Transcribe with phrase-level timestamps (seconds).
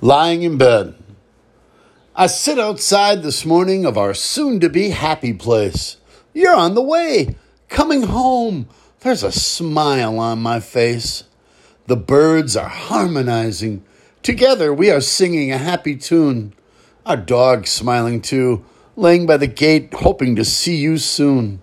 [0.00, 0.94] lying in bed.
[2.14, 5.96] I sit outside this morning of our soon to be happy place.
[6.34, 7.36] You're on the way,
[7.68, 8.68] coming home.
[9.00, 11.24] There's a smile on my face.
[11.86, 13.84] The birds are harmonizing.
[14.22, 16.52] Together we are singing a happy tune.
[17.06, 18.64] Our dog smiling too,
[18.96, 21.62] laying by the gate, hoping to see you soon.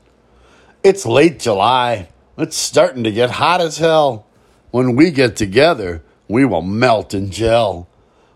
[0.84, 2.10] It's late July.
[2.38, 4.26] It's starting to get hot as hell.
[4.72, 7.88] When we get together, we will melt and gel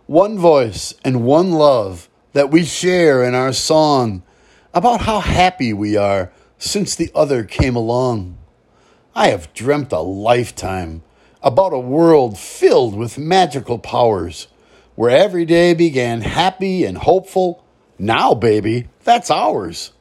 [0.08, 4.24] one voice and one love that we share in our song
[4.74, 8.38] about how happy we are since the other came along.
[9.14, 11.04] I have dreamt a lifetime
[11.44, 14.48] about a world filled with magical powers
[14.96, 17.66] where every day began happy and hopeful.
[18.00, 19.92] Now, baby, that's ours.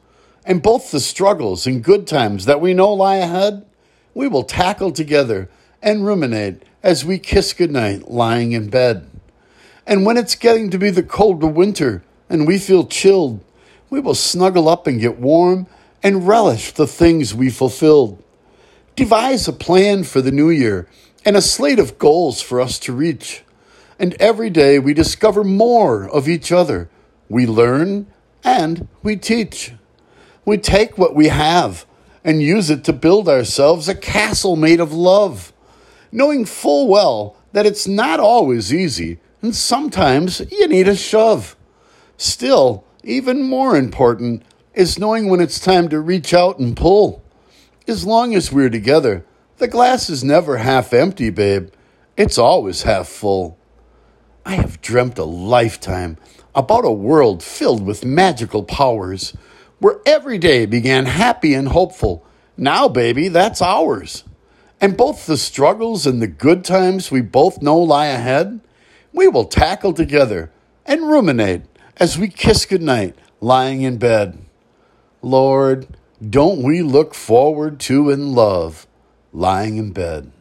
[0.45, 3.65] And both the struggles and good times that we know lie ahead,
[4.13, 5.49] we will tackle together
[5.81, 9.09] and ruminate as we kiss goodnight lying in bed.
[9.87, 13.39] And when it's getting to be the cold of winter and we feel chilled,
[13.89, 15.65] we will snuggle up and get warm
[16.03, 18.21] and relish the things we fulfilled.
[18.97, 20.89] Devise a plan for the new year
[21.23, 23.43] and a slate of goals for us to reach.
[23.97, 26.89] And every day we discover more of each other.
[27.29, 28.07] We learn
[28.43, 29.71] and we teach.
[30.43, 31.85] We take what we have
[32.25, 35.53] and use it to build ourselves a castle made of love,
[36.11, 41.55] knowing full well that it's not always easy and sometimes you need a shove.
[42.17, 47.23] Still, even more important is knowing when it's time to reach out and pull.
[47.87, 49.25] As long as we're together,
[49.57, 51.69] the glass is never half empty, babe.
[52.15, 53.57] It's always half full.
[54.45, 56.17] I have dreamt a lifetime
[56.55, 59.33] about a world filled with magical powers,
[59.79, 62.25] where every day began happy and hopeful.
[62.55, 64.23] Now, baby, that's ours.
[64.81, 68.59] And both the struggles and the good times we both know lie ahead,
[69.17, 70.51] we will tackle together
[70.85, 71.63] and ruminate
[71.97, 74.37] as we kiss goodnight lying in bed.
[75.23, 75.87] Lord,
[76.21, 78.85] don't we look forward to in love
[79.33, 80.31] lying in bed?